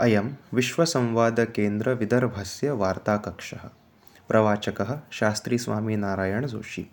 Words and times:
अयं 0.00 0.30
विश्वसंवादकेन्द्रविदर्भस्य 0.54 2.70
वार्ताकक्षः। 2.70 3.70
प्रवाचकः 4.28 5.00
शास्त्रीस्वामीनारायणजोशी। 5.10 6.90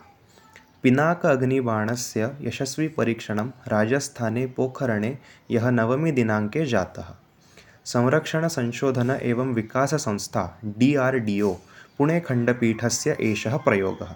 पिनाक 0.83 1.25
अग्निबाणस्य 1.25 2.37
यशस्विपरीक्षणं 2.41 3.51
राजस्थाने 3.67 4.47
पोखरणे 4.47 5.17
ह्यः 5.51 5.69
नवमीदिनाङ्के 5.69 6.65
जातः 6.65 7.05
संरक्षणसंशोधन 7.93 9.09
एवं 9.21 9.53
विकाससंस्था 9.53 10.43
डि 10.80 10.95
आर् 11.03 11.20
डि 11.27 11.41
ओ 11.41 11.53
पुणेखण्डपीठस्य 11.98 13.16
एषः 13.29 13.55
प्रयोगः। 13.57 14.12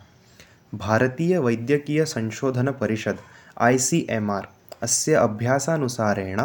भारतीयवैद्यकीयसंशोधनपरिषद् 0.77 3.21
ऐ 3.61 3.77
सि 3.85 3.99
एम् 4.09 4.31
आर् 4.31 4.45
अस्य 4.87 5.13
अभ्यासानुसारेण 5.27 6.39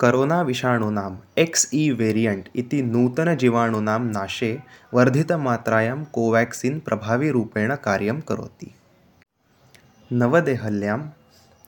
करोनाविषाणूनाम् 0.00 1.16
एक्स् 1.38 1.74
इ 1.74 1.90
वेरियण्ट् 2.00 2.48
इति 2.56 2.82
नूतनजीवाणूनां 2.82 4.02
नाशे 4.16 4.52
वर्धितमात्रायां 4.94 6.04
कोवेक्सिन् 6.16 6.80
प्रभावीरूपेण 6.80 7.74
कार्यं 7.86 8.20
करोति। 8.28 8.70
नवदेहल्यां 10.12 11.00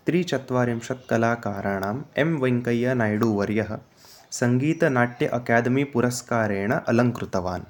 त्रिचत्वारिंशत् 0.06 1.08
कलाकाराणाम् 1.10 2.00
एम् 2.22 2.38
वेङ्कय्यनायडुवर्यः 2.42 3.70
सङ्गीतनाट्य 4.30 5.26
अकादमी 5.26 5.84
पुरस्कारेण 5.84 6.72
अलङ्कृतवान् 6.72 7.62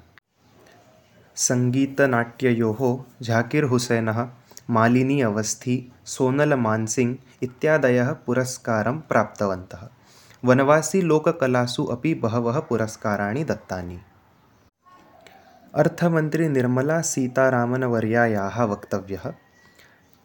सङ्गीतनाट्ययोः 1.35 3.03
झाकिर् 3.23 3.65
हुसेनः, 3.65 4.27
मालिनी 4.69 5.21
अवस्थी, 5.21 5.91
सोनल 6.05 6.53
मान्सिङ्ग् 6.53 7.17
इत्यादयः 7.43 8.11
पुरस्कारं 8.11 8.99
प्राप्तवन्तः। 8.99 9.87
वनवासीलोककलासु 10.45 11.85
अपि 11.85 12.13
बहवः 12.13 12.59
पुरस्काराणि 12.59 13.43
दत्तानि। 13.43 13.99
अर्थमन्त्रीनिर्मलासीतारामन्वर्यायाः 15.75 18.63
वक्तव्यः, 18.63 19.33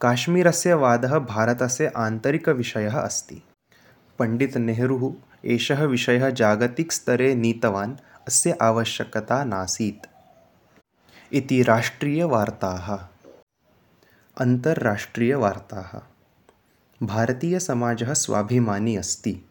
काश्मीरस्य 0.01 0.73
वादः 0.73 1.19
भारतस्य 1.19 1.91
आन्तरिकविषयः 1.97 2.99
अस्ति। 2.99 3.43
पण्डितनेहरुः 4.19 5.13
एषः 5.45 5.83
विषयः 5.83 6.29
जागतिकस्तरे 6.29 7.35
नीतवान्, 7.35 7.95
अस्य 8.27 8.57
आवश्यकता 8.61 9.43
नासीत्। 9.43 10.07
इति 11.33 11.63
राष्ट्रीयवार्ताः 11.63 13.07
अन्तर्राष्ट्रीयवार्ताः 14.37 15.99
भारतीयसमाजः 17.05 18.13
स्वाभिमानी 18.13 18.95
अस्ति। 18.95 19.45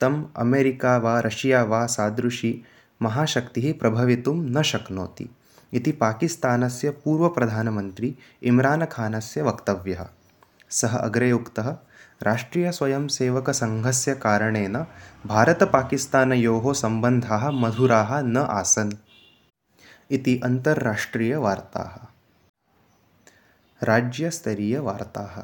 तम् 0.00 0.24
अमेरिका 0.36 0.96
वा 0.96 1.20
रशिया 1.20 1.62
वा 1.62 1.86
सादृशी 1.86 2.62
महाशक्तिः 3.02 3.78
प्रभवितुं 3.78 4.34
न 4.34 4.62
शक्नोति। 4.62 5.36
इति 5.72 5.92
पाकिस्तानस्य 5.92 6.90
पूर्वप्रधानमन्त्री 6.90 8.16
इम्रानखानस्य 8.42 9.42
वक्तव्यः। 9.42 10.06
सः 10.70 10.96
अग्रे 10.96 11.32
उक्तः 11.32 11.76
राष्ट्रीयस्वयंसेवकसङ्घस्य 12.26 14.14
कारणेन 14.14 14.76
भारतपाकिस्तानयोः 15.26 16.72
सम्बन्धाः 16.72 17.50
मधुराः 17.50 18.20
न 18.20 18.36
आसन्। 18.36 18.92
इति 20.10 20.40
अन्तर्राष्ट्रीयवार्ताः 20.44 21.94
राज्यस्तरीयवार्ताः 23.82 25.36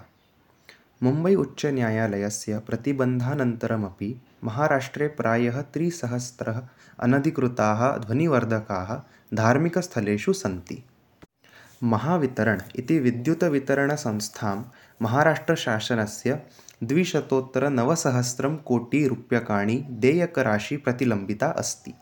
मुम्बै 1.02 1.34
उच्चन्यायालयस्य 1.34 2.58
प्रतिबन्धानन्तरमपि 2.58 4.10
महाराष्ट्रे 4.44 5.08
प्रायः 5.08 5.60
त्रिसहस्रः 5.74 6.60
अनधिकृताः 7.00 7.80
ध्वनिवर्धकाः 7.96 8.90
धार्मिकस्थलेषु 9.34 10.32
सन्ति। 10.32 10.78
महावितरणम् 11.82 12.72
इति 12.76 12.98
विद्युत्वितरणसंस्थां 12.98 14.56
महाराष्ट्रशासनस्य 15.02 16.30
द्विशतोत्तरनवसहस्रं 16.82 18.56
कोटिरूप्यकाणि 18.56 19.86
देयकराशिः 19.90 20.78
प्रतिलम्बिता 20.78 21.46
अस्ति। 21.46 21.94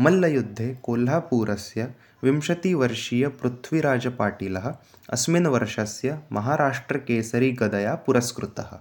मल्लयुद्धे 0.00 0.78
कोल्हापुरस्य 0.82 1.94
विंशतिवर्षीयपृथ्वीराजपाटीलः 2.24 4.74
अस्मिन् 5.12 5.46
वर्षस्य 5.46 6.18
महाराष्ट्रकेसरीगदया 6.32 7.94
पुरस्कृतः। 7.94 8.78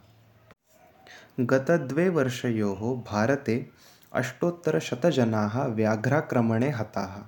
गतद्वे 1.40 2.10
वर्षयोः 2.10 3.12
भारते 3.12 3.70
अष्टोत्तरशतजनाः 4.14 5.64
व्याघ्राक्रमणे 5.64 6.70
हताः। 6.70 7.22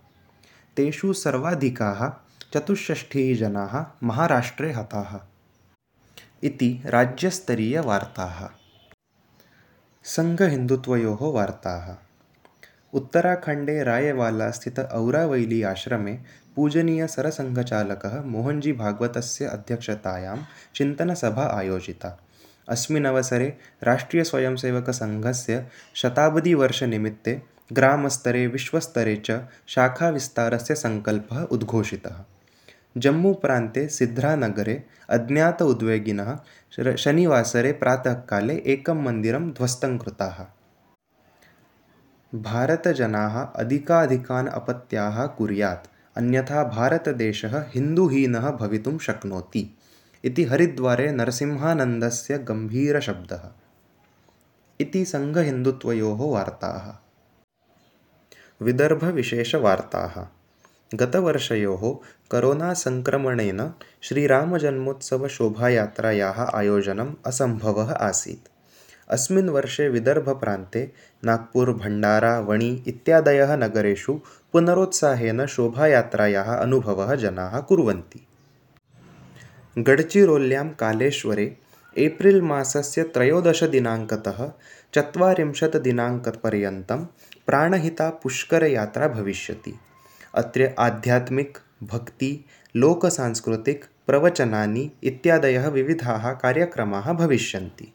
तेषु 0.75 1.13
सर्वाधिकाः 1.13 2.11
चतुष्षष्टिः 2.53 3.37
जनाः 3.37 3.85
महाराष्ट्रे 4.03 4.71
हताः। 4.71 5.28
इति 6.43 6.83
राज्यस्तरीयवार्ताः 6.85 8.49
सङ्घहिन्दुत्वयोः 10.03 11.17
वार्ताः। 11.21 11.95
उत्तराखण्डे 12.93 13.83
रायवालास्थित 13.83 14.79
औरावैली 14.79 15.63
आश्रमे 15.63 16.19
पूजनीयसरसङ्घचालकः 16.55 18.21
मोहन्जीभागवतस्य 18.21 19.45
अध्यक्षतायां 19.45 20.37
चिन्तनसभा 20.75 21.43
आयोजिता। 21.43 22.19
अस्मिन् 22.69 23.05
अवसरे 23.05 23.57
राष्ट्रीयस्वयंसेवकसङ्घस्य 23.83 25.65
शताब्दीवर्षनिमित्ते 25.95 27.41
ग्रामस्तरे, 27.73 28.47
विश्वस्तरे 28.47 29.23
च 29.25 29.45
शाखाविस्तारस्य 29.67 30.75
सङ्कल्पः 30.75 31.43
उद्घोषितः। 31.43 32.25
जम्मूप्रान्ते 33.03 33.87
सिद्ध्रानगरे 33.97 34.81
अज्ञात 35.17 35.61
उद्वेगिनः 35.61 36.35
शनिवासरे 37.03 37.71
प्रातःकाले 37.81 38.55
एकं 38.73 39.03
मन्दिरं 39.03 39.49
ध्वस्तं 39.59 39.97
कृताः 39.97 40.43
भारतजनाः 42.33 43.39
अधिकाधिकान् 43.41 44.47
अपत्याः 44.59 45.25
कुर्यात् 45.37 45.87
अन्यथा 46.17 46.63
भारतदेशः 46.75 47.59
हिन्दुहीनः 47.75 48.49
भवितुं 48.61 48.97
शक्नोति 49.07 49.67
इति 50.29 50.43
हरिद्वारे 50.51 51.11
नरसिंहानन्दस्य 51.11 52.37
गम्भीरशब्दः 52.49 53.49
इति 54.79 55.03
सङ्घहिन्दुत्वयोः 55.13 56.21
वार्ताः 56.33 56.91
विदर्भविशेषवार्ताः 58.65 60.15
गतवर्षयोः 60.95 61.95
करोनासङ्क्रमणेन 62.31 63.73
श्रीरामजन्मोत्सवशोभायात्रायाः 64.01 66.33
आयोजनम् 66.33 67.13
असम्भवः 67.25 67.91
आसीत्। 67.91 68.49
अस्मिन् 69.09 69.49
वर्षे 69.49 69.89
विदर्भप्रान्ते 69.89 70.91
नाग्पुर् 71.25 71.69
भण्डारा 71.69 72.39
वणी 72.39 72.83
इत्यादयः 72.87 73.55
नगरेषु 73.55 74.19
पुनरोत्साहेन 74.53 75.45
शोभायात्रायाः 75.45 76.55
अनुभवः 76.55 77.15
जनाः 77.15 77.59
कुर्वन्ति। 77.59 78.27
गडचिरोल्यां 79.77 80.69
कालेश्वरे 80.69 81.57
एप्रिल् 81.97 82.41
मासस्य 82.41 83.03
त्रयोदशदिनाङ्कतः 83.03 84.51
चत्वारिंशत् 84.93 85.75
दिनाङ्कपर्यन्तं 85.75 87.05
प्राणहिता 87.47 88.09
पुष्करयात्रा 88.09 89.07
भविष्यति। 89.07 89.79
अत्र 90.35 90.69
आध्यात्मिक, 90.79 91.57
भक्ति 91.83 92.45
लोकसांस्कृतिक 92.75 93.85
प्रवचनानि 94.07 94.91
इत्यादयः 95.03 95.67
विविधाः 95.67 96.31
कार्यक्रमाः 96.33 97.13
भविष्यन्ति। 97.13 97.93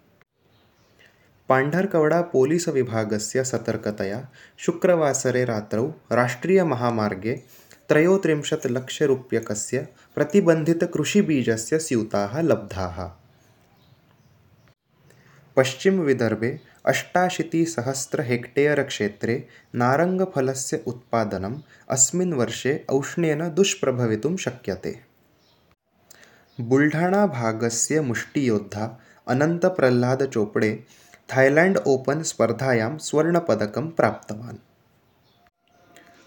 पाण्ढर्कवडा 1.48 2.20
पोलीसविभागस्य 2.20 3.44
सतर्कतया 3.44 4.28
शुक्रवासरे 4.58 5.44
रात्रौ 5.44 5.86
राष्ट्रीयमहामार्गे 6.12 7.42
त्रयोत्रिंशत् 7.88 8.66
लक्षरूप्यकस्य 8.66 9.88
प्रतिबन्धितकृषिबीजस्य 10.14 11.78
स्यूताः 11.78 12.40
लब्धाः। 12.40 13.23
पश्चिमविदर्भे 15.56 16.50
अष्टाशीतिसहस्र 16.86 18.20
हेक्टेयर् 18.20 18.82
क्षेत्रे 18.84 19.36
नारङ्गफलस्य 19.74 20.82
उत्पादनम् 20.86 21.60
अस्मिन् 21.88 22.34
वर्षे 22.34 22.74
औष्ण्येन 22.90 23.48
दुष्प्रभवितुं 23.54 24.36
शक्यते। 24.36 24.94
बुल्ढाणाभागस्य 26.60 28.00
मुष्टियोद्धा 28.00 28.84
अनन्तप्रह्लादचोपडे 29.28 30.70
थैलेण्ड् 31.32 31.78
ओपन् 31.86 32.22
स्पर्धायां 32.22 32.96
स्वर्णपदकं 32.98 33.90
प्राप्तवान् 33.90 34.58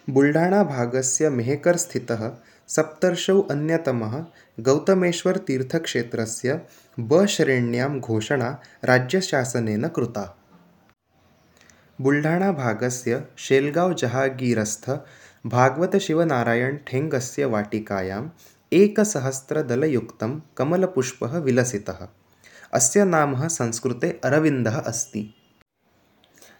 बुल्ढाणाभागस्य 0.09 1.29
मेहकर् 1.29 1.77
स्थितः 1.77 2.31
सप्तर्षौ 2.67 3.41
अन्यतमः 3.41 4.25
गौतमेश्वर्तीर्थक्षेत्रस्य 4.59 6.61
ब 6.99 7.25
श्रेण्यां 7.25 7.99
घोषणा 7.99 8.61
राज्यशासनेन 8.83 9.87
कृता। 9.87 10.37
बुल्ढाणाभागस्य 12.01 13.23
शेल्गाव् 13.37 13.93
जहागीरस्थ 13.93 14.99
भागवतशिवनारायणठेङ्गस्य 15.45 17.45
वाटिकायाम् 17.45 18.29
एकसहस्रदलयुक्तं 18.73 20.39
कमलपुष्पः 20.57 21.37
विलसितः। 21.37 22.07
अस्य 22.73 23.05
नाम 23.05 23.47
संस्कृते 23.47 24.19
अरविन्दः 24.23 24.79
अस्ति। 24.79 25.33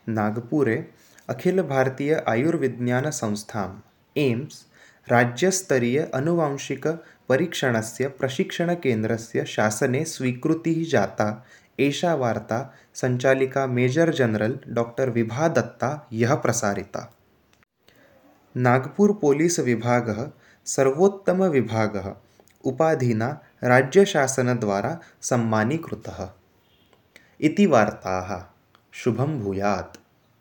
नागपुरे 0.10 0.92
अखिलभारतीय 1.30 2.24
आयुर्विज्ञानसंस्थाम् 2.28 3.80
एम्स्, 4.18 4.66
राज्यस्तरीय 5.12 6.12
अनुवांशिकपरीक्षणस्य 6.14 8.08
प्रशिक्षणकेन्द्रस्य 8.08 9.46
शासने 9.46 10.06
स्वीकृतिः 10.06 10.92
जाता, 10.92 11.46
एषा 11.80 12.16
वार्ता 12.16 12.74
सञ्चालिका 12.94 13.68
major 13.68 14.16
general 14.16 14.56
doctor 14.68 15.10
Vibha 15.10 15.48
Datta 15.48 16.08
ह्यः 16.14 16.36
प्रसारिता। 16.36 17.14
नागपुर् 18.58 19.22
पोलीस् 19.22 19.60
विभागः 19.60 20.32
सर्वोत्तमविभागः 20.66 22.16
उपाधिना 22.64 23.40
राज्यशासनद्वारा 23.64 25.00
सम्मानीकृतः। 25.22 26.30
इति 27.42 27.66
वार्ताः। 27.66 28.46
शुभं 28.92 29.40
भूयात्। 29.40 30.07